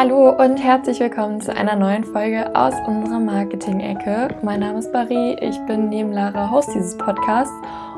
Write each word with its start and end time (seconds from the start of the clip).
Hallo 0.00 0.30
und 0.30 0.58
herzlich 0.58 1.00
willkommen 1.00 1.40
zu 1.40 1.52
einer 1.52 1.74
neuen 1.74 2.04
Folge 2.04 2.54
aus 2.54 2.72
unserer 2.86 3.18
Marketing-Ecke. 3.18 4.28
Mein 4.42 4.60
Name 4.60 4.78
ist 4.78 4.92
Barry, 4.92 5.36
ich 5.40 5.58
bin 5.66 5.88
neben 5.88 6.12
Lara 6.12 6.52
Host 6.52 6.72
dieses 6.72 6.96
Podcasts 6.96 7.52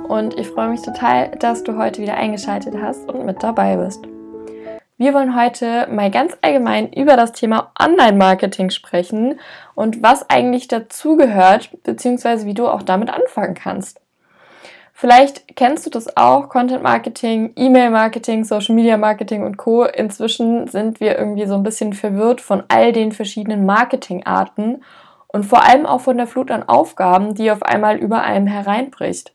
und 0.08 0.32
ich 0.38 0.48
freue 0.48 0.70
mich 0.70 0.80
total, 0.80 1.30
dass 1.32 1.62
du 1.62 1.76
heute 1.76 2.00
wieder 2.00 2.14
eingeschaltet 2.14 2.74
hast 2.80 3.06
und 3.06 3.26
mit 3.26 3.42
dabei 3.42 3.76
bist. 3.76 4.08
Wir 4.96 5.12
wollen 5.12 5.38
heute 5.38 5.88
mal 5.90 6.10
ganz 6.10 6.38
allgemein 6.40 6.90
über 6.90 7.16
das 7.16 7.32
Thema 7.32 7.70
Online-Marketing 7.78 8.70
sprechen 8.70 9.38
und 9.74 10.02
was 10.02 10.30
eigentlich 10.30 10.68
dazugehört, 10.68 11.68
beziehungsweise 11.82 12.46
wie 12.46 12.54
du 12.54 12.66
auch 12.66 12.82
damit 12.82 13.10
anfangen 13.10 13.52
kannst. 13.52 13.99
Vielleicht 15.00 15.56
kennst 15.56 15.86
du 15.86 15.90
das 15.90 16.14
auch, 16.18 16.50
Content 16.50 16.82
Marketing, 16.82 17.54
E-Mail 17.56 17.88
Marketing, 17.88 18.44
Social 18.44 18.74
Media 18.74 18.98
Marketing 18.98 19.44
und 19.44 19.56
Co. 19.56 19.84
Inzwischen 19.84 20.68
sind 20.68 21.00
wir 21.00 21.18
irgendwie 21.18 21.46
so 21.46 21.54
ein 21.54 21.62
bisschen 21.62 21.94
verwirrt 21.94 22.42
von 22.42 22.64
all 22.68 22.92
den 22.92 23.10
verschiedenen 23.10 23.64
Marketingarten 23.64 24.84
und 25.28 25.46
vor 25.46 25.64
allem 25.64 25.86
auch 25.86 26.02
von 26.02 26.18
der 26.18 26.26
Flut 26.26 26.50
an 26.50 26.68
Aufgaben, 26.68 27.34
die 27.34 27.50
auf 27.50 27.62
einmal 27.62 27.96
über 27.96 28.20
einem 28.24 28.46
hereinbricht. 28.46 29.32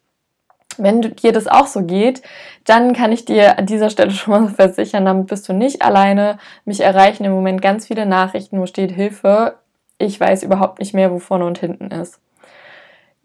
Wenn 0.77 1.01
dir 1.01 1.31
das 1.31 1.47
auch 1.47 1.65
so 1.65 1.81
geht, 1.81 2.21
dann 2.65 2.93
kann 2.93 3.11
ich 3.11 3.25
dir 3.25 3.57
an 3.57 3.65
dieser 3.65 3.89
Stelle 3.89 4.11
schon 4.11 4.33
mal 4.33 4.49
versichern, 4.51 5.05
damit 5.05 5.25
bist 5.25 5.49
du 5.49 5.53
nicht 5.53 5.81
alleine. 5.81 6.37
Mich 6.65 6.81
erreichen 6.81 7.25
im 7.25 7.31
Moment 7.31 7.63
ganz 7.63 7.87
viele 7.87 8.05
Nachrichten, 8.05 8.59
wo 8.59 8.67
steht 8.67 8.91
Hilfe. 8.91 9.55
Ich 9.97 10.19
weiß 10.19 10.43
überhaupt 10.43 10.77
nicht 10.77 10.93
mehr, 10.93 11.11
wo 11.11 11.17
vorne 11.17 11.47
und 11.47 11.57
hinten 11.57 11.89
ist. 11.89 12.19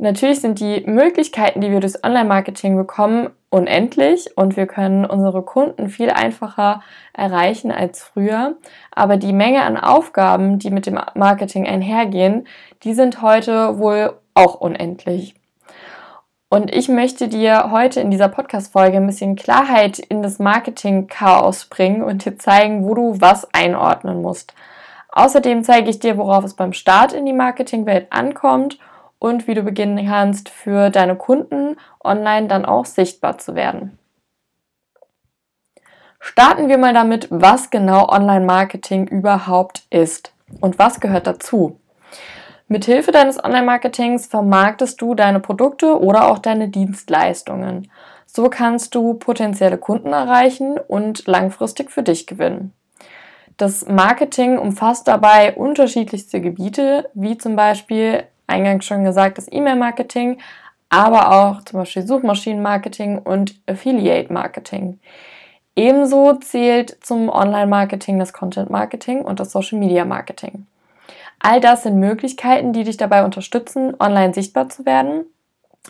Natürlich 0.02 0.40
sind 0.40 0.60
die 0.60 0.82
Möglichkeiten, 0.86 1.60
die 1.60 1.70
wir 1.70 1.80
durchs 1.80 2.02
Online-Marketing 2.02 2.74
bekommen, 2.74 3.28
unendlich 3.50 4.34
und 4.34 4.56
wir 4.56 4.66
können 4.66 5.04
unsere 5.04 5.42
Kunden 5.42 5.90
viel 5.90 6.08
einfacher 6.08 6.80
erreichen 7.12 7.70
als 7.70 8.02
früher. 8.02 8.56
Aber 8.92 9.18
die 9.18 9.34
Menge 9.34 9.60
an 9.60 9.76
Aufgaben, 9.76 10.58
die 10.58 10.70
mit 10.70 10.86
dem 10.86 10.98
Marketing 11.14 11.66
einhergehen, 11.66 12.46
die 12.82 12.94
sind 12.94 13.20
heute 13.20 13.78
wohl 13.78 14.14
auch 14.32 14.54
unendlich. 14.54 15.34
Und 16.48 16.74
ich 16.74 16.88
möchte 16.88 17.28
dir 17.28 17.70
heute 17.70 18.00
in 18.00 18.10
dieser 18.10 18.28
Podcast-Folge 18.28 18.96
ein 18.96 19.06
bisschen 19.06 19.36
Klarheit 19.36 19.98
in 19.98 20.22
das 20.22 20.38
Marketing-Chaos 20.38 21.66
bringen 21.66 22.02
und 22.02 22.24
dir 22.24 22.38
zeigen, 22.38 22.88
wo 22.88 22.94
du 22.94 23.20
was 23.20 23.52
einordnen 23.52 24.22
musst. 24.22 24.54
Außerdem 25.12 25.62
zeige 25.62 25.90
ich 25.90 25.98
dir, 25.98 26.16
worauf 26.16 26.42
es 26.42 26.54
beim 26.54 26.72
Start 26.72 27.12
in 27.12 27.26
die 27.26 27.34
Marketingwelt 27.34 28.06
ankommt 28.10 28.78
und 29.20 29.46
wie 29.46 29.54
du 29.54 29.62
beginnen 29.62 30.08
kannst, 30.08 30.48
für 30.48 30.90
deine 30.90 31.14
Kunden 31.14 31.76
online 32.02 32.48
dann 32.48 32.64
auch 32.64 32.86
sichtbar 32.86 33.38
zu 33.38 33.54
werden. 33.54 33.96
Starten 36.18 36.68
wir 36.68 36.76
mal 36.76 36.92
damit, 36.92 37.28
was 37.30 37.70
genau 37.70 38.08
Online-Marketing 38.08 39.06
überhaupt 39.06 39.84
ist 39.90 40.32
und 40.60 40.78
was 40.78 40.98
gehört 41.00 41.26
dazu. 41.26 41.78
Mithilfe 42.68 43.10
deines 43.10 43.42
Online-Marketings 43.42 44.26
vermarktest 44.26 45.00
du 45.00 45.14
deine 45.14 45.40
Produkte 45.40 46.00
oder 46.00 46.30
auch 46.30 46.38
deine 46.38 46.68
Dienstleistungen. 46.68 47.90
So 48.26 48.48
kannst 48.48 48.94
du 48.94 49.14
potenzielle 49.14 49.78
Kunden 49.78 50.12
erreichen 50.12 50.78
und 50.78 51.26
langfristig 51.26 51.90
für 51.90 52.02
dich 52.02 52.26
gewinnen. 52.26 52.72
Das 53.56 53.86
Marketing 53.86 54.56
umfasst 54.56 55.08
dabei 55.08 55.54
unterschiedlichste 55.54 56.40
Gebiete, 56.40 57.10
wie 57.12 57.36
zum 57.36 57.56
Beispiel 57.56 58.24
eingangs 58.50 58.84
schon 58.84 59.04
gesagt, 59.04 59.38
das 59.38 59.50
E-Mail-Marketing, 59.50 60.38
aber 60.90 61.32
auch 61.32 61.62
zum 61.64 61.80
Beispiel 61.80 62.06
Suchmaschinenmarketing 62.06 63.18
und 63.18 63.54
Affiliate-Marketing. 63.66 64.98
Ebenso 65.76 66.34
zählt 66.34 66.98
zum 67.04 67.28
Online-Marketing 67.28 68.18
das 68.18 68.32
Content-Marketing 68.32 69.22
und 69.22 69.40
das 69.40 69.52
Social-Media-Marketing. 69.52 70.66
All 71.38 71.60
das 71.60 71.84
sind 71.84 71.98
Möglichkeiten, 71.98 72.72
die 72.72 72.84
dich 72.84 72.98
dabei 72.98 73.24
unterstützen, 73.24 73.94
online 73.98 74.34
sichtbar 74.34 74.68
zu 74.68 74.84
werden, 74.84 75.24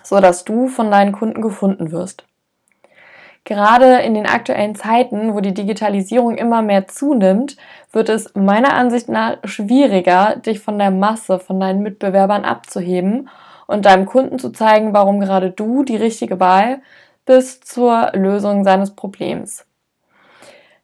sodass 0.04 0.44
du 0.44 0.68
von 0.68 0.90
deinen 0.90 1.12
Kunden 1.12 1.42
gefunden 1.42 1.90
wirst. 1.90 2.24
Gerade 3.44 4.00
in 4.00 4.14
den 4.14 4.26
aktuellen 4.26 4.74
Zeiten, 4.74 5.34
wo 5.34 5.40
die 5.40 5.54
Digitalisierung 5.54 6.36
immer 6.36 6.62
mehr 6.62 6.86
zunimmt, 6.86 7.56
wird 7.90 8.08
es 8.08 8.34
meiner 8.34 8.74
Ansicht 8.74 9.08
nach 9.08 9.38
schwieriger, 9.44 10.36
dich 10.36 10.60
von 10.60 10.78
der 10.78 10.90
Masse, 10.90 11.38
von 11.38 11.58
deinen 11.58 11.82
Mitbewerbern 11.82 12.44
abzuheben 12.44 13.28
und 13.66 13.86
deinem 13.86 14.06
Kunden 14.06 14.38
zu 14.38 14.50
zeigen, 14.50 14.92
warum 14.92 15.20
gerade 15.20 15.50
du 15.50 15.84
die 15.84 15.96
richtige 15.96 16.38
Wahl 16.38 16.80
bist 17.24 17.66
zur 17.66 18.10
Lösung 18.14 18.64
seines 18.64 18.94
Problems. 18.94 19.64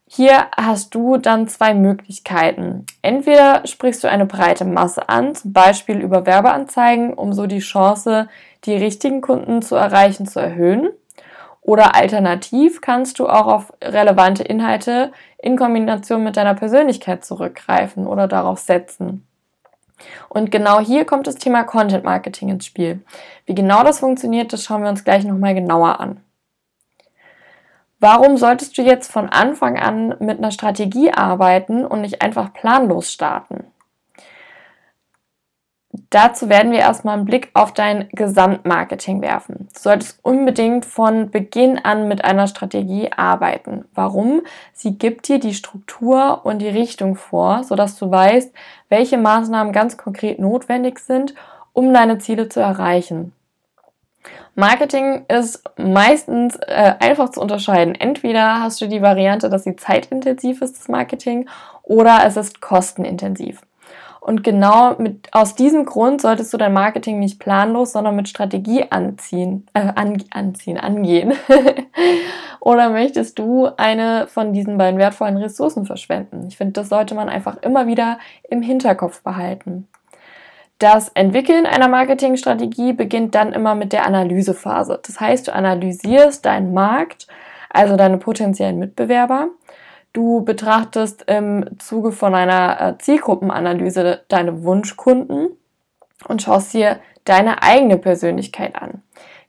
Hier 0.09 0.47
hast 0.57 0.95
du 0.95 1.17
dann 1.17 1.49
zwei 1.49 1.75
Möglichkeiten. 1.75 2.87
Entweder 3.03 3.67
sprichst 3.67 4.05
du 4.05 4.09
eine 4.09 4.25
breite 4.25 4.65
Masse 4.65 5.09
an, 5.09 5.35
zum 5.35 5.53
Beispiel 5.53 5.99
über 5.99 6.25
Werbeanzeigen, 6.25 7.13
um 7.13 7.33
so 7.33 7.47
die 7.47 7.59
Chance, 7.59 8.29
die 8.65 8.77
richtigen 8.77 9.21
Kunden 9.21 9.63
zu 9.63 9.75
erreichen, 9.75 10.27
zu 10.27 10.39
erhöhen. 10.39 10.91
Oder 11.67 11.97
alternativ 11.97 12.81
kannst 12.81 13.19
du 13.19 13.29
auch 13.29 13.49
auf 13.49 13.73
relevante 13.83 14.45
Inhalte 14.45 15.11
in 15.37 15.57
Kombination 15.57 16.23
mit 16.23 16.37
deiner 16.37 16.55
Persönlichkeit 16.55 17.25
zurückgreifen 17.25 18.07
oder 18.07 18.29
darauf 18.29 18.61
setzen. 18.61 19.27
Und 20.29 20.53
genau 20.53 20.79
hier 20.79 21.05
kommt 21.05 21.27
das 21.27 21.35
Thema 21.35 21.65
Content 21.65 22.05
Marketing 22.05 22.51
ins 22.51 22.67
Spiel. 22.67 23.05
Wie 23.47 23.57
genau 23.57 23.83
das 23.83 23.99
funktioniert, 23.99 24.53
das 24.53 24.63
schauen 24.63 24.85
wir 24.85 24.91
uns 24.91 25.03
gleich 25.03 25.25
nochmal 25.25 25.55
genauer 25.55 25.99
an. 25.99 26.21
Warum 27.99 28.37
solltest 28.37 28.79
du 28.79 28.83
jetzt 28.83 29.11
von 29.11 29.29
Anfang 29.29 29.77
an 29.77 30.15
mit 30.21 30.39
einer 30.39 30.53
Strategie 30.53 31.11
arbeiten 31.11 31.85
und 31.85 32.03
nicht 32.03 32.23
einfach 32.23 32.53
planlos 32.53 33.13
starten? 33.13 33.65
Dazu 36.11 36.49
werden 36.49 36.73
wir 36.73 36.79
erstmal 36.79 37.17
einen 37.17 37.25
Blick 37.25 37.51
auf 37.55 37.73
dein 37.73 38.09
Gesamtmarketing 38.11 39.23
werfen. 39.23 39.69
Du 39.75 39.81
solltest 39.81 40.19
unbedingt 40.23 40.85
von 40.85 41.31
Beginn 41.31 41.79
an 41.79 42.09
mit 42.09 42.25
einer 42.25 42.47
Strategie 42.47 43.11
arbeiten. 43.13 43.85
Warum? 43.95 44.43
Sie 44.73 44.99
gibt 44.99 45.29
dir 45.29 45.39
die 45.39 45.55
Struktur 45.55 46.41
und 46.45 46.61
die 46.61 46.69
Richtung 46.69 47.17
vor, 47.17 47.65
sodass 47.65 47.97
du 47.99 48.11
weißt, 48.11 48.53
welche 48.89 49.19
Maßnahmen 49.19 49.73
ganz 49.73 49.97
konkret 49.97 50.39
notwendig 50.39 50.99
sind, 50.99 51.35
um 51.73 51.93
deine 51.93 52.19
Ziele 52.19 52.49
zu 52.49 52.61
erreichen. 52.61 53.33
Marketing 54.55 55.27
ist 55.29 55.63
meistens 55.77 56.57
äh, 56.57 56.95
einfach 56.99 57.29
zu 57.29 57.43
unterscheiden. 57.43 57.95
Entweder 57.95 58.61
hast 58.61 58.81
du 58.81 58.89
die 58.89 59.03
Variante, 59.03 59.51
dass 59.51 59.65
sie 59.65 59.77
zeitintensiv 59.77 60.63
ist, 60.63 60.79
das 60.79 60.89
Marketing, 60.89 61.47
oder 61.83 62.21
es 62.25 62.39
ist 62.39 62.63
kostenintensiv. 62.63 63.61
Und 64.27 64.43
genau 64.43 64.97
mit, 64.99 65.29
aus 65.31 65.55
diesem 65.55 65.85
Grund 65.85 66.21
solltest 66.21 66.53
du 66.53 66.57
dein 66.57 66.73
Marketing 66.73 67.21
nicht 67.21 67.39
planlos, 67.39 67.93
sondern 67.93 68.17
mit 68.17 68.29
Strategie 68.29 68.85
anziehen, 68.91 69.69
äh, 69.73 69.93
an, 69.95 70.21
anziehen, 70.31 70.79
angehen. 70.79 71.35
Oder 72.61 72.91
möchtest 72.91 73.39
du 73.39 73.69
eine 73.77 74.27
von 74.27 74.53
diesen 74.53 74.79
beiden 74.79 74.99
wertvollen 74.99 75.37
Ressourcen 75.37 75.87
verschwenden? 75.87 76.45
Ich 76.49 76.57
finde, 76.57 76.73
das 76.73 76.89
sollte 76.89 77.15
man 77.15 77.29
einfach 77.29 77.59
immer 77.63 77.87
wieder 77.87 78.19
im 78.51 78.63
Hinterkopf 78.63 79.23
behalten. 79.23 79.87
Das 80.81 81.09
Entwickeln 81.11 81.65
einer 81.65 81.87
Marketingstrategie 81.87 82.95
beginnt 82.95 83.37
dann 83.37 83.53
immer 83.53 83.77
mit 83.77 83.93
der 83.93 84.07
Analysephase. 84.07 84.99
Das 85.07 85.21
heißt, 85.21 85.47
du 85.47 85.55
analysierst 85.55 86.45
deinen 86.45 86.75
Markt, 86.75 87.29
also 87.71 87.97
deine 87.97 88.19
potenziellen 88.19 88.81
Mitbewerber 88.81 89.51
Du 90.17 90.41
betrachtest 90.41 91.25
im 91.31 91.79
Zuge 91.79 92.11
von 92.11 92.35
einer 92.35 92.81
äh, 92.81 92.99
Zielgruppenanalyse 92.99 94.23
deine 94.29 94.65
Wunschkunden 94.65 95.51
und 96.27 96.41
schaust 96.41 96.73
dir 96.73 97.01
deine 97.25 97.63
eigene 97.63 97.99
Persönlichkeit 97.99 98.77
an. 98.77 99.03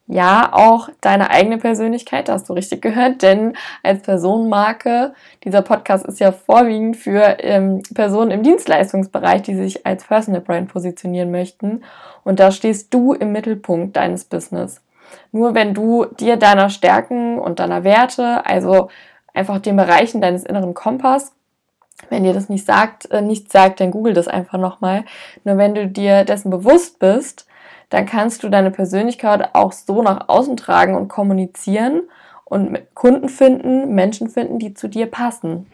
Ja, 0.07 0.49
auch 0.51 0.89
deine 0.99 1.29
eigene 1.29 1.57
Persönlichkeit, 1.57 2.27
da 2.27 2.33
hast 2.33 2.49
du 2.49 2.53
richtig 2.53 2.81
gehört, 2.81 3.21
denn 3.21 3.55
als 3.81 4.01
Personenmarke, 4.01 5.13
dieser 5.45 5.61
Podcast 5.61 6.05
ist 6.05 6.19
ja 6.19 6.33
vorwiegend 6.33 6.97
für 6.97 7.37
ähm, 7.39 7.81
Personen 7.93 8.31
im 8.31 8.43
Dienstleistungsbereich, 8.43 9.43
die 9.43 9.55
sich 9.55 9.85
als 9.85 10.03
Personal 10.03 10.41
Brand 10.41 10.67
positionieren 10.67 11.31
möchten. 11.31 11.85
Und 12.25 12.41
da 12.41 12.51
stehst 12.51 12.93
du 12.93 13.13
im 13.13 13.31
Mittelpunkt 13.31 13.95
deines 13.95 14.25
Business. 14.25 14.81
Nur 15.31 15.55
wenn 15.55 15.73
du 15.73 16.07
dir 16.19 16.35
deiner 16.35 16.69
Stärken 16.69 17.39
und 17.39 17.59
deiner 17.59 17.85
Werte, 17.85 18.45
also 18.45 18.89
einfach 19.33 19.59
den 19.59 19.75
Bereichen 19.75 20.21
deines 20.21 20.43
inneren 20.43 20.73
Kompass. 20.73 21.33
Wenn 22.09 22.23
dir 22.23 22.33
das 22.33 22.49
nicht 22.49 22.65
sagt, 22.65 23.09
äh, 23.11 23.21
nicht 23.21 23.51
sagt, 23.51 23.79
dann 23.79 23.91
google 23.91 24.13
das 24.13 24.27
einfach 24.27 24.59
nochmal. 24.59 25.05
Nur 25.43 25.57
wenn 25.57 25.75
du 25.75 25.87
dir 25.87 26.25
dessen 26.25 26.51
bewusst 26.51 26.99
bist, 26.99 27.47
dann 27.89 28.05
kannst 28.05 28.43
du 28.43 28.49
deine 28.49 28.71
Persönlichkeit 28.71 29.55
auch 29.55 29.71
so 29.71 30.01
nach 30.01 30.27
außen 30.27 30.57
tragen 30.57 30.95
und 30.95 31.07
kommunizieren 31.07 32.03
und 32.43 32.79
Kunden 32.93 33.29
finden, 33.29 33.93
Menschen 33.93 34.29
finden, 34.29 34.59
die 34.59 34.73
zu 34.73 34.87
dir 34.87 35.07
passen. 35.07 35.67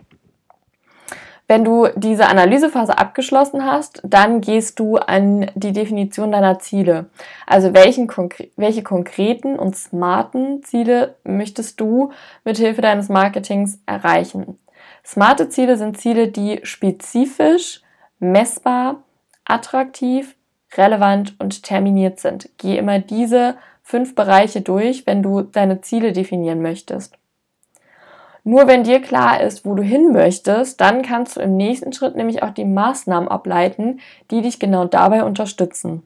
Wenn 1.48 1.66
du 1.66 1.88
diese 1.96 2.28
Analysephase 2.28 2.98
abgeschlossen 2.98 3.66
hast, 3.66 4.02
dann 4.04 4.40
gehst 4.40 4.80
du 4.80 4.96
an 4.96 5.52
die 5.56 5.74
Definition 5.74 6.32
deiner 6.32 6.60
Ziele. 6.60 7.08
Also 7.46 7.74
welchen, 7.74 8.10
welche 8.56 8.82
konkreten 8.82 9.60
und 9.60 9.76
smarten 9.76 10.64
Ziele 10.64 11.16
möchtest 11.24 11.80
du 11.82 12.12
mit 12.46 12.58
Hilfe 12.58 12.82
deines 12.82 13.10
Marketings 13.10 13.80
erreichen? 13.86 14.58
Smarte 15.06 15.50
Ziele 15.50 15.78
sind 15.78 16.00
Ziele, 16.00 16.30
die 16.30 16.62
spezifisch, 16.64 17.82
messbar, 18.20 19.04
attraktiv, 19.44 20.36
relevant 20.78 21.36
und 21.40 21.64
terminiert 21.64 22.20
sind. 22.22 22.50
Geh 22.58 22.78
immer 22.78 23.00
diese 23.00 23.58
fünf 23.84 24.16
Bereiche 24.16 24.62
durch, 24.62 25.06
wenn 25.06 25.22
du 25.22 25.42
deine 25.42 25.82
Ziele 25.82 26.14
definieren 26.14 26.62
möchtest. 26.62 27.18
Nur 28.44 28.68
wenn 28.68 28.84
dir 28.84 29.02
klar 29.02 29.42
ist, 29.42 29.66
wo 29.66 29.74
du 29.74 29.84
hin 29.84 30.12
möchtest, 30.12 30.82
dann 30.82 31.02
kannst 31.02 31.38
du 31.38 31.42
im 31.42 31.56
nächsten 31.56 31.94
Schritt 31.94 32.16
nämlich 32.16 32.44
auch 32.44 32.52
die 32.52 32.66
Maßnahmen 32.66 33.30
ableiten, 33.30 34.02
die 34.32 34.42
dich 34.42 34.60
genau 34.60 34.86
dabei 34.86 35.24
unterstützen. 35.24 36.04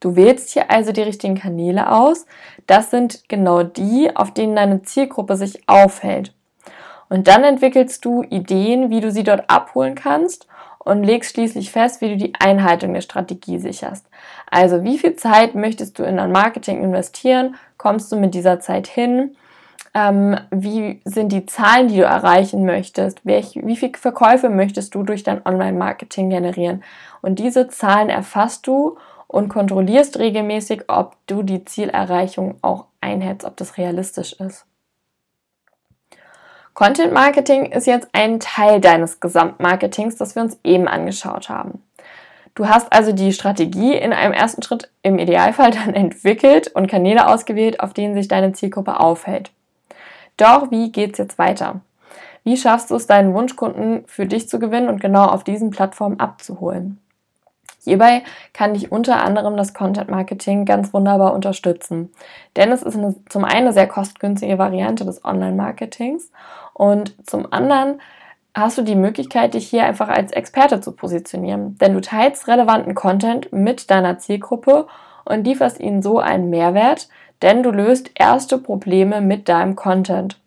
Du 0.00 0.16
wählst 0.16 0.50
hier 0.50 0.70
also 0.70 0.92
die 0.92 1.02
richtigen 1.02 1.36
Kanäle 1.36 1.90
aus. 1.90 2.26
Das 2.66 2.90
sind 2.90 3.28
genau 3.28 3.62
die, 3.62 4.14
auf 4.14 4.32
denen 4.32 4.54
deine 4.54 4.82
Zielgruppe 4.82 5.36
sich 5.36 5.66
aufhält. 5.66 6.34
Und 7.08 7.28
dann 7.28 7.44
entwickelst 7.44 8.04
du 8.04 8.22
Ideen, 8.22 8.90
wie 8.90 9.00
du 9.00 9.10
sie 9.10 9.24
dort 9.24 9.48
abholen 9.48 9.94
kannst 9.94 10.46
und 10.78 11.02
legst 11.02 11.32
schließlich 11.32 11.70
fest, 11.70 12.00
wie 12.00 12.10
du 12.10 12.16
die 12.16 12.34
Einhaltung 12.38 12.92
der 12.92 13.00
Strategie 13.00 13.58
sicherst. 13.58 14.06
Also 14.50 14.84
wie 14.84 14.98
viel 14.98 15.16
Zeit 15.16 15.54
möchtest 15.54 15.98
du 15.98 16.02
in 16.02 16.18
dein 16.18 16.32
Marketing 16.32 16.82
investieren? 16.82 17.54
Kommst 17.78 18.12
du 18.12 18.16
mit 18.16 18.34
dieser 18.34 18.60
Zeit 18.60 18.86
hin? 18.86 19.36
Ähm, 19.94 20.38
wie 20.50 21.00
sind 21.04 21.32
die 21.32 21.46
Zahlen, 21.46 21.88
die 21.88 21.96
du 21.96 22.04
erreichen 22.04 22.64
möchtest, 22.64 23.24
Welch, 23.24 23.58
wie 23.62 23.76
viele 23.76 23.96
Verkäufe 23.96 24.50
möchtest 24.50 24.94
du 24.94 25.02
durch 25.02 25.22
dein 25.22 25.44
Online-Marketing 25.44 26.30
generieren. 26.30 26.82
Und 27.22 27.38
diese 27.38 27.68
Zahlen 27.68 28.10
erfasst 28.10 28.66
du 28.66 28.98
und 29.26 29.48
kontrollierst 29.48 30.18
regelmäßig, 30.18 30.84
ob 30.88 31.16
du 31.26 31.42
die 31.42 31.64
Zielerreichung 31.64 32.56
auch 32.62 32.86
einhältst, 33.00 33.46
ob 33.46 33.56
das 33.56 33.78
realistisch 33.78 34.34
ist. 34.34 34.66
Content 36.74 37.14
Marketing 37.14 37.72
ist 37.72 37.86
jetzt 37.86 38.08
ein 38.12 38.38
Teil 38.38 38.82
deines 38.82 39.18
Gesamtmarketings, 39.20 40.16
das 40.16 40.34
wir 40.34 40.42
uns 40.42 40.58
eben 40.62 40.88
angeschaut 40.88 41.48
haben. 41.48 41.82
Du 42.54 42.68
hast 42.68 42.92
also 42.92 43.12
die 43.12 43.32
Strategie 43.32 43.94
in 43.94 44.12
einem 44.12 44.34
ersten 44.34 44.62
Schritt 44.62 44.90
im 45.02 45.18
Idealfall 45.18 45.70
dann 45.70 45.94
entwickelt 45.94 46.68
und 46.68 46.86
Kanäle 46.86 47.28
ausgewählt, 47.28 47.80
auf 47.80 47.94
denen 47.94 48.14
sich 48.14 48.28
deine 48.28 48.52
Zielgruppe 48.52 49.00
aufhält. 49.00 49.52
Doch 50.36 50.70
wie 50.70 50.92
geht's 50.92 51.18
jetzt 51.18 51.38
weiter? 51.38 51.80
Wie 52.44 52.56
schaffst 52.56 52.90
du 52.90 52.94
es, 52.94 53.06
deinen 53.06 53.34
Wunschkunden 53.34 54.04
für 54.06 54.26
dich 54.26 54.48
zu 54.48 54.58
gewinnen 54.58 54.88
und 54.88 55.00
genau 55.00 55.24
auf 55.26 55.42
diesen 55.42 55.70
Plattformen 55.70 56.20
abzuholen? 56.20 57.00
Hierbei 57.86 58.24
kann 58.52 58.74
dich 58.74 58.90
unter 58.90 59.22
anderem 59.22 59.56
das 59.56 59.72
Content 59.72 60.10
Marketing 60.10 60.64
ganz 60.64 60.92
wunderbar 60.92 61.32
unterstützen. 61.32 62.12
Denn 62.56 62.72
es 62.72 62.82
ist 62.82 62.96
eine, 62.96 63.14
zum 63.28 63.44
einen 63.44 63.66
eine 63.66 63.72
sehr 63.72 63.86
kostengünstige 63.86 64.58
Variante 64.58 65.04
des 65.04 65.24
Online-Marketings 65.24 66.32
und 66.74 67.14
zum 67.28 67.52
anderen 67.52 68.00
hast 68.54 68.76
du 68.76 68.82
die 68.82 68.96
Möglichkeit, 68.96 69.54
dich 69.54 69.68
hier 69.68 69.84
einfach 69.84 70.08
als 70.08 70.32
Experte 70.32 70.80
zu 70.80 70.92
positionieren. 70.92 71.78
Denn 71.78 71.94
du 71.94 72.00
teilst 72.00 72.48
relevanten 72.48 72.94
Content 72.94 73.52
mit 73.52 73.90
deiner 73.90 74.18
Zielgruppe 74.18 74.88
und 75.24 75.44
lieferst 75.44 75.78
ihnen 75.78 76.02
so 76.02 76.18
einen 76.18 76.50
Mehrwert, 76.50 77.08
denn 77.42 77.62
du 77.62 77.70
löst 77.70 78.10
erste 78.14 78.58
Probleme 78.58 79.20
mit 79.20 79.48
deinem 79.48 79.76
Content. 79.76 80.38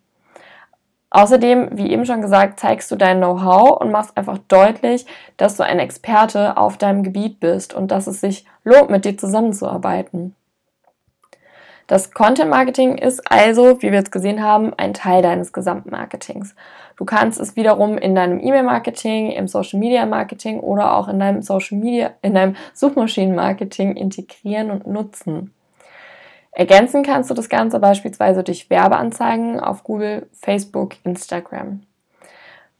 Außerdem, 1.10 1.70
wie 1.72 1.90
eben 1.90 2.06
schon 2.06 2.22
gesagt, 2.22 2.60
zeigst 2.60 2.90
du 2.90 2.96
dein 2.96 3.18
Know-how 3.18 3.80
und 3.80 3.90
machst 3.90 4.16
einfach 4.16 4.38
deutlich, 4.46 5.06
dass 5.36 5.56
du 5.56 5.64
ein 5.64 5.80
Experte 5.80 6.56
auf 6.56 6.78
deinem 6.78 7.02
Gebiet 7.02 7.40
bist 7.40 7.74
und 7.74 7.90
dass 7.90 8.06
es 8.06 8.20
sich 8.20 8.44
lohnt, 8.62 8.90
mit 8.90 9.04
dir 9.04 9.18
zusammenzuarbeiten. 9.18 10.36
Das 11.88 12.12
Content 12.12 12.50
Marketing 12.50 12.96
ist 12.96 13.28
also, 13.28 13.82
wie 13.82 13.90
wir 13.90 13.98
jetzt 13.98 14.12
gesehen 14.12 14.44
haben, 14.44 14.72
ein 14.74 14.94
Teil 14.94 15.22
deines 15.22 15.52
Gesamtmarketings. 15.52 16.54
Du 16.96 17.04
kannst 17.04 17.40
es 17.40 17.56
wiederum 17.56 17.98
in 17.98 18.14
deinem 18.14 18.38
E-Mail-Marketing, 18.38 19.32
im 19.32 19.48
Social 19.48 19.80
Media 19.80 20.06
Marketing 20.06 20.60
oder 20.60 20.94
auch 20.94 21.08
in 21.08 21.18
deinem 21.18 21.42
Social 21.42 21.78
Media, 21.78 22.12
in 22.22 22.34
deinem 22.34 22.54
Suchmaschinen-Marketing 22.74 23.96
integrieren 23.96 24.70
und 24.70 24.86
nutzen. 24.86 25.52
Ergänzen 26.52 27.02
kannst 27.02 27.30
du 27.30 27.34
das 27.34 27.48
Ganze 27.48 27.78
beispielsweise 27.78 28.42
durch 28.42 28.70
Werbeanzeigen 28.70 29.60
auf 29.60 29.84
Google, 29.84 30.28
Facebook, 30.32 30.96
Instagram. 31.04 31.82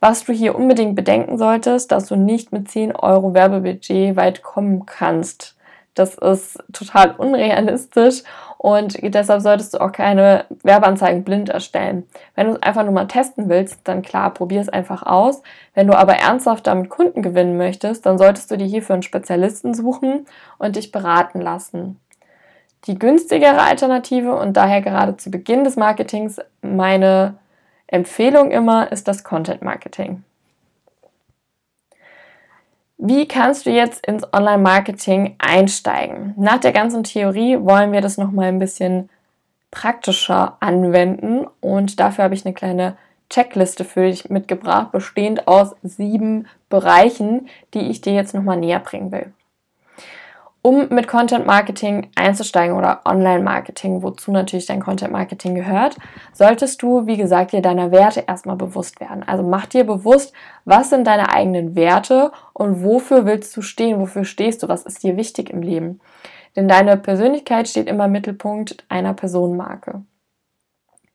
Was 0.01 0.25
du 0.25 0.33
hier 0.33 0.57
unbedingt 0.57 0.97
bedenken 0.97 1.39
solltest, 1.39 1.93
dass 1.93 2.07
du 2.07 2.17
nicht 2.17 2.53
mit 2.53 2.71
10 2.71 2.97
Euro 2.97 3.35
Werbebudget 3.35 4.17
weit 4.17 4.43
kommen 4.43 4.87
kannst. 4.87 5.57
Das 5.95 6.15
ist 6.15 6.59
total 6.73 7.15
unrealistisch 7.17 8.23
und 8.57 8.97
deshalb 9.03 9.43
solltest 9.43 9.75
du 9.75 9.81
auch 9.81 9.93
keine 9.93 10.47
Werbeanzeigen 10.63 11.25
blind 11.25 11.49
erstellen. 11.49 12.07
Wenn 12.35 12.47
du 12.47 12.53
es 12.55 12.63
einfach 12.63 12.85
nur 12.85 12.93
mal 12.93 13.09
testen 13.09 13.49
willst, 13.49 13.81
dann 13.85 14.03
klar, 14.03 14.33
probier 14.33 14.61
es 14.61 14.69
einfach 14.69 15.03
aus. 15.03 15.43
Wenn 15.75 15.89
du 15.89 15.95
aber 15.95 16.15
ernsthaft 16.15 16.67
damit 16.67 16.91
Kunden 16.91 17.23
gewinnen 17.23 17.57
möchtest, 17.57 18.07
dann 18.07 18.19
solltest 18.19 18.51
du 18.51 18.57
dir 18.57 18.67
hierfür 18.67 18.95
einen 18.95 19.03
Spezialisten 19.03 19.75
suchen 19.75 20.27
und 20.59 20.77
dich 20.77 20.93
beraten 20.93 21.41
lassen. 21.41 22.01
Die 22.87 22.99
günstigere 22.99 23.61
Alternative 23.61 24.35
und 24.35 24.57
daher 24.57 24.81
gerade 24.81 25.17
zu 25.17 25.31
Beginn 25.31 25.65
des 25.65 25.77
Marketings 25.77 26.41
meine 26.63 27.35
Empfehlung 27.87 28.51
immer 28.51 28.91
ist 28.91 29.09
das 29.09 29.25
Content 29.25 29.63
Marketing. 29.63 30.25
Wie 32.97 33.27
kannst 33.27 33.65
du 33.65 33.71
jetzt 33.71 34.07
ins 34.07 34.31
Online-Marketing 34.33 35.37
einsteigen? 35.39 36.35
Nach 36.37 36.59
der 36.59 36.73
ganzen 36.73 37.03
Theorie 37.03 37.59
wollen 37.59 37.93
wir 37.93 38.03
das 38.03 38.19
nochmal 38.19 38.49
ein 38.49 38.59
bisschen 38.59 39.09
praktischer 39.71 40.57
anwenden 40.61 41.47
und 41.61 41.99
dafür 41.99 42.25
habe 42.25 42.35
ich 42.35 42.45
eine 42.45 42.55
kleine 42.55 42.97
Checkliste 43.31 43.85
für 43.85 44.07
dich 44.07 44.29
mitgebracht, 44.29 44.93
bestehend 44.93 45.49
aus 45.49 45.75
sieben 45.83 46.47
Bereichen, 46.69 47.49
die 47.73 47.91
ich 47.91 48.01
dir 48.01 48.13
jetzt 48.13 48.35
nochmal 48.35 48.59
näher 48.59 48.81
bringen 48.81 49.13
will. 49.13 49.33
Um 50.63 50.89
mit 50.91 51.09
Content 51.09 51.47
Marketing 51.47 52.11
einzusteigen 52.17 52.77
oder 52.77 53.01
Online 53.07 53.43
Marketing, 53.43 54.03
wozu 54.03 54.31
natürlich 54.31 54.67
dein 54.67 54.81
Content 54.81 55.11
Marketing 55.11 55.55
gehört, 55.55 55.97
solltest 56.35 56.83
du, 56.83 57.07
wie 57.07 57.17
gesagt, 57.17 57.53
dir 57.53 57.63
deiner 57.63 57.93
Werte 57.93 58.25
erstmal 58.27 58.57
bewusst 58.57 59.01
werden. 59.01 59.27
Also 59.27 59.43
mach 59.43 59.65
dir 59.65 59.85
bewusst, 59.85 60.35
was 60.67 60.91
sind 60.91 61.07
deine 61.07 61.33
eigenen 61.33 61.77
Werte 61.77 62.31
und 62.53 62.85
wofür 62.85 63.25
willst 63.25 63.57
du 63.57 63.63
stehen, 63.63 64.01
wofür 64.01 64.25
stehst 64.25 64.63
du, 64.63 64.69
was 64.69 64.83
ist 64.83 65.03
dir 65.03 65.17
wichtig 65.17 65.49
im 65.49 65.63
Leben. 65.63 66.01
Denn 66.57 66.69
deine 66.69 66.99
Persönlichkeit 66.99 67.67
steht 67.67 67.89
immer 67.89 68.05
im 68.05 68.13
Mittelpunkt 68.13 68.85
einer 68.91 69.15
Personenmarke. 69.15 70.03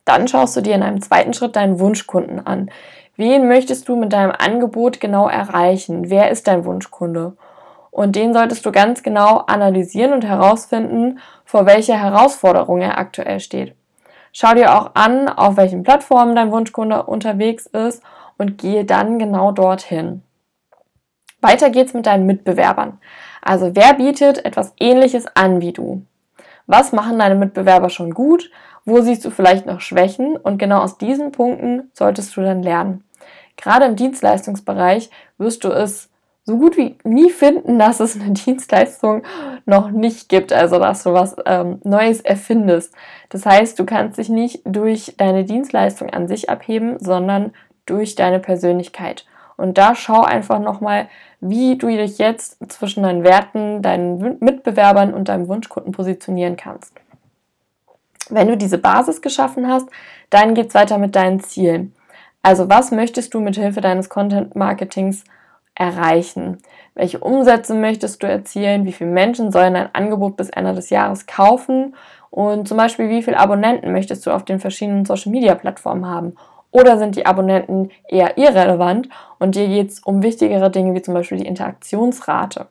Dann 0.06 0.27
schaust 0.27 0.56
du 0.56 0.62
dir 0.62 0.74
in 0.74 0.83
einem 0.83 1.01
zweiten 1.01 1.33
Schritt 1.33 1.56
deinen 1.56 1.80
Wunschkunden 1.80 2.45
an. 2.47 2.71
Wen 3.16 3.47
möchtest 3.47 3.90
du 3.90 3.95
mit 3.95 4.11
deinem 4.11 4.33
Angebot 4.35 4.99
genau 4.99 5.28
erreichen? 5.28 6.09
Wer 6.09 6.31
ist 6.31 6.47
dein 6.47 6.66
Wunschkunde? 6.66 7.37
Und 7.95 8.18
den 8.18 8.33
solltest 8.33 8.66
du 8.66 8.73
ganz 8.73 9.04
genau 9.04 9.37
analysieren 9.47 10.11
und 10.11 10.25
herausfinden, 10.25 11.19
vor 11.45 11.66
welcher 11.66 11.97
Herausforderung 11.97 12.81
er 12.81 12.97
aktuell 12.97 13.40
steht. 13.40 13.73
Schau 14.33 14.54
dir 14.54 14.75
auch 14.75 14.95
an, 14.95 15.30
auf 15.30 15.56
welchen 15.56 15.83
Plattformen 15.83 16.35
dein 16.35 16.52
Wunschkunde 16.52 17.04
unterwegs 17.04 17.68
ist 17.68 18.04
und 18.37 18.57
gehe 18.57 18.83
dann 18.83 19.18
genau 19.18 19.54
dorthin. 19.54 20.23
Weiter 21.40 21.69
geht's 21.69 21.94
mit 21.94 22.06
deinen 22.06 22.25
Mitbewerbern. 22.25 22.99
Also 23.42 23.78
wer 23.78 23.94
bietet 23.94 24.44
etwas 24.44 24.73
ähnliches 24.78 25.25
an 25.33 25.61
wie 25.61 25.71
du? 25.71 26.06
Was 26.68 26.92
machen 26.92 27.18
deine 27.18 27.35
Mitbewerber 27.35 27.90
schon 27.90 28.14
gut? 28.14 28.52
Wo 28.83 28.99
siehst 28.99 29.23
du 29.23 29.30
vielleicht 29.30 29.68
noch 29.68 29.80
Schwächen? 29.80 30.35
Und 30.35 30.57
genau 30.57 30.81
aus 30.81 30.97
diesen 30.97 31.31
Punkten 31.31 31.92
solltest 31.94 32.35
du 32.35 32.42
dann 32.42 32.61
lernen. 32.61 33.06
Gerade 33.56 33.85
im 33.85 33.95
Dienstleistungsbereich 33.95 35.09
wirst 35.37 35.64
du 35.64 35.69
es 35.69 36.09
so 36.45 36.57
gut 36.57 36.78
wie 36.78 36.95
nie 37.04 37.31
finden, 37.31 37.80
dass 37.80 37.99
es 37.99 38.19
eine 38.19 38.31
Dienstleistung 38.33 39.23
noch 39.66 39.90
nicht 39.90 40.30
gibt, 40.30 40.54
also 40.54 40.80
dass 40.80 41.04
du 41.04 41.14
was 41.14 41.35
ähm, 41.45 41.80
Neues 41.83 42.21
erfindest. 42.21 42.94
Das 43.30 43.45
heißt, 43.45 43.78
du 43.80 43.85
kannst 43.85 44.19
dich 44.19 44.30
nicht 44.30 44.61
durch 44.64 45.16
deine 45.18 45.44
Dienstleistung 45.44 46.11
an 46.11 46.28
sich 46.28 46.49
abheben, 46.49 46.97
sondern 46.99 47.52
durch 47.85 48.16
deine 48.16 48.40
Persönlichkeit. 48.40 49.25
Und 49.57 49.78
da 49.78 49.95
schau 49.95 50.21
einfach 50.21 50.59
nochmal, 50.59 51.07
wie 51.40 51.78
du 51.78 51.87
dich 51.87 52.18
jetzt 52.18 52.57
zwischen 52.71 53.04
deinen 53.04 53.23
Werten, 53.23 53.81
deinen 53.81 54.37
Mitbewerbern 54.40 55.14
und 55.14 55.30
deinem 55.30 55.47
Wunschkunden 55.47 55.92
positionieren 55.92 56.57
kannst. 56.57 56.94
Wenn 58.30 58.47
du 58.47 58.57
diese 58.57 58.78
Basis 58.78 59.21
geschaffen 59.21 59.68
hast, 59.68 59.87
dann 60.30 60.56
geht 60.56 60.69
es 60.69 60.75
weiter 60.75 60.97
mit 60.97 61.16
deinen 61.16 61.40
Zielen. 61.42 61.94
Also 62.42 62.69
was 62.69 62.92
möchtest 62.92 63.33
du 63.33 63.40
mit 63.40 63.56
Hilfe 63.56 63.81
deines 63.81 64.09
Content 64.09 64.56
Marketings 64.56 65.23
erreichen? 65.76 66.58
Welche 66.94 67.20
Umsätze 67.20 67.76
möchtest 67.76 68.24
du 68.24 68.28
erzielen? 68.28 68.86
Wie 68.86 68.94
viele 68.94 69.12
Menschen 69.12 69.52
sollen 69.52 69.74
dein 69.74 69.94
Angebot 69.94 70.38
bis 70.38 70.50
Ende 70.50 70.74
des 70.74 70.90
Jahres 70.90 71.26
kaufen? 71.28 71.96
Und 72.32 72.68
zum 72.68 72.78
Beispiel, 72.78 73.10
wie 73.10 73.22
viele 73.22 73.40
Abonnenten 73.40 73.92
möchtest 73.92 74.26
du 74.26 74.32
auf 74.32 74.44
den 74.44 74.60
verschiedenen 74.60 75.06
Social 75.06 75.32
Media 75.32 75.56
Plattformen 75.56 76.06
haben? 76.08 76.36
Oder 76.72 76.98
sind 76.98 77.16
die 77.16 77.26
Abonnenten 77.26 77.90
eher 78.10 78.38
irrelevant 78.38 79.08
und 79.40 79.56
dir 79.56 79.68
geht 79.68 79.92
es 79.92 80.00
um 80.00 80.24
wichtigere 80.24 80.70
Dinge 80.70 80.94
wie 80.94 81.02
zum 81.02 81.14
Beispiel 81.14 81.38
die 81.38 81.48
Interaktionsrate? 81.48 82.68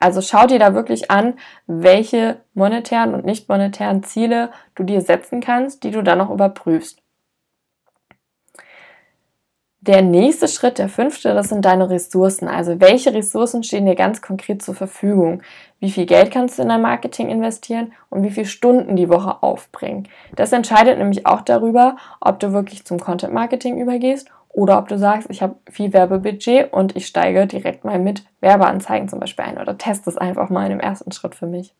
Also 0.00 0.20
schau 0.20 0.46
dir 0.46 0.58
da 0.58 0.74
wirklich 0.74 1.10
an, 1.10 1.34
welche 1.68 2.40
monetären 2.54 3.14
und 3.14 3.24
nicht 3.24 3.48
monetären 3.48 4.02
Ziele 4.02 4.50
du 4.74 4.82
dir 4.82 5.00
setzen 5.00 5.40
kannst, 5.40 5.84
die 5.84 5.92
du 5.92 6.02
dann 6.02 6.18
noch 6.18 6.30
überprüfst. 6.30 7.03
Der 9.86 10.00
nächste 10.00 10.48
Schritt, 10.48 10.78
der 10.78 10.88
fünfte, 10.88 11.34
das 11.34 11.50
sind 11.50 11.62
deine 11.66 11.90
Ressourcen. 11.90 12.48
Also 12.48 12.80
welche 12.80 13.12
Ressourcen 13.12 13.62
stehen 13.62 13.84
dir 13.84 13.94
ganz 13.94 14.22
konkret 14.22 14.62
zur 14.62 14.74
Verfügung? 14.74 15.42
Wie 15.78 15.90
viel 15.90 16.06
Geld 16.06 16.30
kannst 16.30 16.58
du 16.58 16.62
in 16.62 16.70
dein 16.70 16.80
Marketing 16.80 17.28
investieren 17.28 17.92
und 18.08 18.22
wie 18.22 18.30
viele 18.30 18.46
Stunden 18.46 18.96
die 18.96 19.10
Woche 19.10 19.42
aufbringen? 19.42 20.08
Das 20.36 20.52
entscheidet 20.52 20.96
nämlich 20.96 21.26
auch 21.26 21.42
darüber, 21.42 21.96
ob 22.22 22.40
du 22.40 22.54
wirklich 22.54 22.86
zum 22.86 22.98
Content 22.98 23.34
Marketing 23.34 23.78
übergehst 23.78 24.30
oder 24.48 24.78
ob 24.78 24.88
du 24.88 24.96
sagst, 24.96 25.28
ich 25.28 25.42
habe 25.42 25.56
viel 25.70 25.92
Werbebudget 25.92 26.72
und 26.72 26.96
ich 26.96 27.06
steige 27.06 27.46
direkt 27.46 27.84
mal 27.84 27.98
mit 27.98 28.24
Werbeanzeigen 28.40 29.10
zum 29.10 29.20
Beispiel 29.20 29.44
ein 29.44 29.58
oder 29.58 29.76
teste 29.76 30.08
es 30.08 30.16
einfach 30.16 30.48
mal 30.48 30.64
in 30.64 30.70
dem 30.70 30.80
ersten 30.80 31.12
Schritt 31.12 31.34
für 31.34 31.46
mich. 31.46 31.74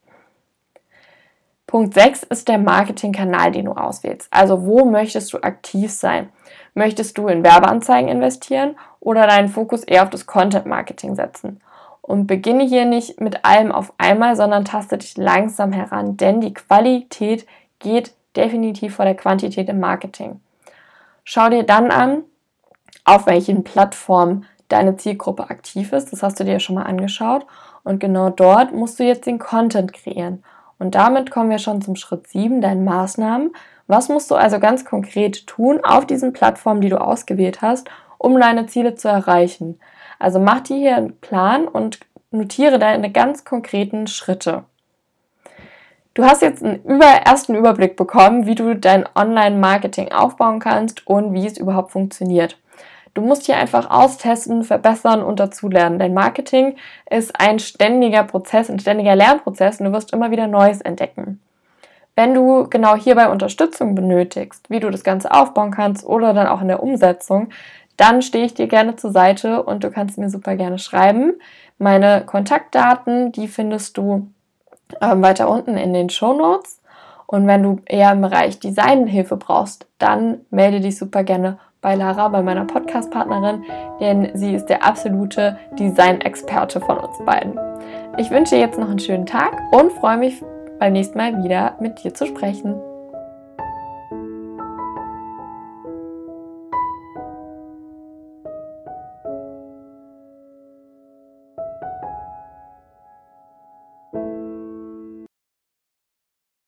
Punkt 1.67 1.95
6 1.95 2.25
ist 2.25 2.49
der 2.49 2.59
Marketingkanal, 2.59 3.51
den 3.51 3.65
du 3.65 3.73
auswählst. 3.73 4.29
Also 4.31 4.67
wo 4.67 4.85
möchtest 4.85 5.33
du 5.33 5.39
aktiv 5.39 5.91
sein? 5.91 6.29
Möchtest 6.75 7.17
du 7.17 7.29
in 7.29 7.45
Werbeanzeigen 7.45 8.09
investieren 8.09 8.77
oder 9.01 9.27
deinen 9.27 9.49
Fokus 9.49 9.85
eher 9.85 10.03
auf 10.03 10.11
das 10.11 10.27
Content 10.27 10.67
Marketing 10.67 11.15
setzen? 11.15 11.61
Und 12.03 12.27
beginne 12.27 12.65
hier 12.65 12.85
nicht 12.85 13.21
mit 13.21 13.45
allem 13.45 13.73
auf 13.73 13.95
einmal, 13.97 14.37
sondern 14.37 14.67
taste 14.67 14.99
dich 14.99 15.17
langsam 15.17 15.73
heran, 15.73 16.19
denn 16.19 16.41
die 16.43 16.53
Qualität 16.53 17.47
geht 17.79 18.13
definitiv 18.37 18.97
vor 18.97 19.05
der 19.05 19.15
Quantität 19.15 19.69
im 19.69 19.81
Marketing. 19.81 20.41
Schau 21.23 21.49
dir 21.49 21.63
dann 21.63 21.91
an, 21.91 22.25
auf 23.05 23.27
welchen 23.27 23.65
Plattformen 23.65 24.45
deine 24.69 24.97
Zielgruppe 24.97 25.49
aktiv 25.51 25.93
ist. 25.93 26.13
Das 26.13 26.23
hast 26.23 26.41
du 26.41 26.45
dir 26.45 26.61
schon 26.61 26.75
mal 26.75 26.83
angeschaut. 26.83 27.47
Und 27.85 28.01
genau 28.01 28.31
dort 28.31 28.73
musst 28.73 28.99
du 28.99 29.05
jetzt 29.05 29.27
den 29.27 29.39
Content 29.39 29.93
kreieren. 29.93 30.43
Und 30.79 30.95
damit 30.95 31.31
kommen 31.31 31.51
wir 31.51 31.59
schon 31.59 31.83
zum 31.83 31.97
Schritt 31.97 32.27
7, 32.29 32.61
deinen 32.61 32.85
Maßnahmen. 32.85 33.53
Was 33.87 34.09
musst 34.09 34.31
du 34.31 34.35
also 34.35 34.59
ganz 34.59 34.85
konkret 34.85 35.47
tun 35.47 35.81
auf 35.83 36.07
diesen 36.07 36.33
Plattformen, 36.33 36.81
die 36.81 36.89
du 36.89 37.01
ausgewählt 37.01 37.61
hast, 37.63 37.89
um 38.19 38.39
deine 38.39 38.67
Ziele 38.67 38.95
zu 38.95 39.09
erreichen? 39.09 39.79
Also 40.19 40.39
mach 40.39 40.61
dir 40.61 40.77
hier 40.77 40.97
einen 40.97 41.21
Plan 41.21 41.69
und 41.69 42.01
notiere 42.31 42.79
deine 42.79 43.11
ganz 43.11 43.45
konkreten 43.45 44.07
Schritte. 44.07 44.65
Du 46.15 46.25
hast 46.25 46.43
jetzt 46.43 46.63
einen 46.63 46.83
über, 46.85 47.07
ersten 47.07 47.57
Überblick 47.57 47.97
bekommen, 47.97 48.47
wie 48.47 48.55
du 48.55 48.77
dein 48.77 49.05
Online-Marketing 49.17 50.13
aufbauen 50.13 50.61
kannst 50.61 51.07
und 51.07 51.35
wie 51.35 51.47
es 51.47 51.59
überhaupt 51.59 51.91
funktioniert. 51.91 52.57
Du 53.15 53.21
musst 53.21 53.47
hier 53.47 53.57
einfach 53.57 53.91
austesten, 53.91 54.65
verbessern 54.65 55.23
und 55.23 55.41
dazulernen. 55.41 55.99
Dein 55.99 56.15
Marketing 56.15 56.77
ist 57.11 57.39
ein 57.41 57.59
ständiger 57.59 58.25
Prozess, 58.25 58.71
ein 58.71 58.79
ständiger 58.79 59.15
Lernprozess 59.15 59.81
und 59.81 59.87
du 59.87 59.93
wirst 59.93 60.13
immer 60.13 60.31
wieder 60.31 60.47
Neues 60.47 60.81
entdecken. 60.81 61.41
Wenn 62.17 62.35
du 62.35 62.69
genau 62.69 62.95
hierbei 62.95 63.29
Unterstützung 63.29 63.95
benötigst, 63.95 64.71
wie 64.71 64.81
du 64.81 64.91
das 64.91 65.03
Ganze 65.03 65.33
aufbauen 65.33 65.71
kannst 65.71 66.05
oder 66.07 66.33
dann 66.33 66.47
auch 66.47 66.61
in 66.61 66.69
der 66.69 66.83
Umsetzung, 66.83 67.49
dann 67.97 68.23
stehe 68.23 68.45
ich 68.45 68.55
dir 68.55 68.67
gerne 68.67 68.97
zur 68.97 69.13
Seite 69.13 69.63
und 69.63 69.85
du 69.85 69.91
kannst 69.91 70.19
mir 70.19 70.31
super 70.31 70.57
gerne 70.57 70.79
schreiben. 70.79 71.35
Meine 71.79 72.23
Kontaktdaten, 72.25 73.33
die 73.33 73.49
findest 73.49 73.97
du 73.97 74.29
ähm, 75.01 75.23
weiter 75.23 75.49
unten 75.49 75.77
in 75.77 75.93
den 75.93 76.11
Show 76.11 76.35
Notes. 76.35 76.81
Und 77.27 77.47
wenn 77.47 77.63
du 77.63 77.81
eher 77.87 78.13
im 78.13 78.21
Bereich 78.21 78.61
Designhilfe 78.61 79.37
brauchst, 79.37 79.87
dann 79.99 80.43
melde 80.51 80.81
dich 80.81 80.99
super 80.99 81.25
gerne 81.25 81.59
bei 81.81 81.95
Lara, 81.95 82.29
bei 82.29 82.43
meiner 82.43 82.65
Podcast-Partnerin, 82.65 83.63
denn 84.01 84.31
sie 84.35 84.55
ist 84.55 84.67
der 84.67 84.85
absolute 84.87 85.59
Design-Experte 85.79 86.81
von 86.81 86.99
uns 86.99 87.19
beiden. 87.27 87.59
Ich 88.17 88.31
wünsche 88.31 88.55
dir 88.55 88.61
jetzt 88.61 88.79
noch 88.79 88.89
einen 88.89 88.99
schönen 88.99 89.27
Tag 89.27 89.61
und 89.71 89.93
freue 89.93 90.17
mich 90.17 90.43
beim 90.79 90.93
nächsten 90.93 91.19
Mal 91.19 91.43
wieder 91.43 91.77
mit 91.81 92.03
dir 92.03 92.15
zu 92.15 92.27
sprechen. 92.27 92.81